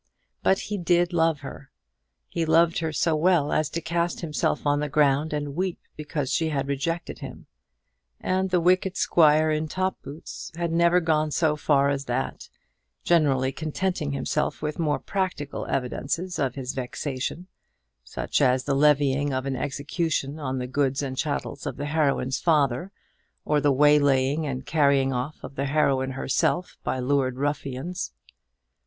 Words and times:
But 0.41 0.57
he 0.61 0.79
did 0.79 1.13
love 1.13 1.41
her! 1.41 1.69
He 2.27 2.43
loved 2.43 2.79
her 2.79 2.91
so 2.91 3.15
well 3.15 3.51
as 3.51 3.69
to 3.69 3.81
cast 3.81 4.21
himself 4.21 4.65
on 4.65 4.79
the 4.79 4.89
ground 4.89 5.31
and 5.31 5.55
weep 5.55 5.77
because 5.95 6.31
she 6.31 6.49
had 6.49 6.67
rejected 6.67 7.19
him; 7.19 7.45
and 8.19 8.49
the 8.49 8.59
wicked 8.59 8.97
squire 8.97 9.51
in 9.51 9.67
top 9.67 10.01
boots 10.01 10.51
had 10.55 10.71
never 10.71 11.01
gone 11.01 11.29
so 11.29 11.55
far 11.55 11.89
as 11.89 12.05
that, 12.05 12.49
generally 13.03 13.51
contenting 13.51 14.11
himself 14.11 14.59
with 14.59 14.79
more 14.79 14.97
practical 14.97 15.67
evidences 15.67 16.39
of 16.39 16.55
his 16.55 16.73
vexation, 16.73 17.45
such 18.03 18.41
as 18.41 18.63
the 18.63 18.73
levying 18.73 19.31
of 19.31 19.45
an 19.45 19.55
execution 19.55 20.39
on 20.39 20.57
the 20.57 20.65
goods 20.65 21.03
and 21.03 21.15
chattels 21.15 21.67
of 21.67 21.77
the 21.77 21.85
heroine's 21.85 22.39
father, 22.39 22.91
or 23.45 23.61
the 23.61 23.71
waylaying 23.71 24.47
and 24.47 24.65
carrying 24.65 25.13
off 25.13 25.43
of 25.43 25.53
the 25.53 25.65
heroine 25.65 26.13
herself 26.13 26.79
by 26.83 26.97
hired 26.99 27.37
ruffians. 27.37 28.13